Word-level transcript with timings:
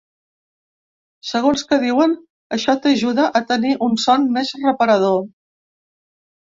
Segons 1.31 1.65
que 1.73 1.79
diuen, 1.85 2.17
això 2.59 2.77
t’ajuda 2.87 3.29
a 3.41 3.43
tenir 3.53 3.77
un 3.91 3.97
son 4.09 4.27
més 4.41 4.57
reparador. 4.67 5.25